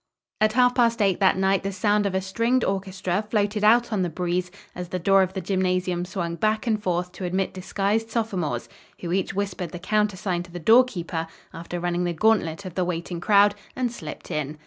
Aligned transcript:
At 0.39 0.53
half 0.53 0.73
past 0.73 0.99
eight 0.99 1.19
that 1.19 1.37
night 1.37 1.61
the 1.61 1.71
sound 1.71 2.07
of 2.07 2.15
a 2.15 2.21
stringed 2.21 2.63
orchestra 2.63 3.23
floated 3.29 3.63
out 3.63 3.93
on 3.93 4.01
the 4.01 4.09
breeze 4.09 4.49
as 4.73 4.89
the 4.89 4.97
door 4.97 5.21
of 5.21 5.33
the 5.33 5.41
gymnasium 5.41 6.05
swung 6.05 6.37
back 6.37 6.65
and 6.65 6.81
forth 6.81 7.11
to 7.11 7.23
admit 7.23 7.53
disguised 7.53 8.09
sophomores, 8.09 8.67
who 9.01 9.11
each 9.11 9.35
whispered 9.35 9.69
the 9.69 9.77
countersign 9.77 10.41
to 10.41 10.51
the 10.51 10.59
doorkeeper, 10.59 11.27
after 11.53 11.79
running 11.79 12.05
the 12.05 12.13
gauntlet 12.13 12.65
of 12.65 12.73
the 12.73 12.83
waiting 12.83 13.21
crowd, 13.21 13.53
and 13.75 13.91
slipped 13.91 14.31
in. 14.31 14.57